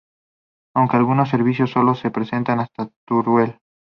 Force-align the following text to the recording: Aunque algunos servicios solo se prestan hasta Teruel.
Aunque 0.75 0.97
algunos 0.97 1.29
servicios 1.29 1.69
solo 1.69 1.93
se 1.93 2.09
prestan 2.09 2.43
hasta 2.59 2.89
Teruel. 3.07 3.59